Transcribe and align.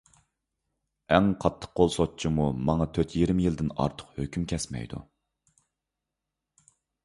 ئەڭ 1.17 1.27
قاتتىق 1.43 1.75
قول 1.81 1.91
سوتچىمۇ 1.97 2.47
ماڭا 2.71 2.89
تۆت 2.97 3.15
يېرىم 3.21 3.43
يىلدىن 3.47 3.71
ئارتۇق 3.77 4.19
ھۆكۈم 4.23 4.51
كەسمەيدۇ. 4.55 5.05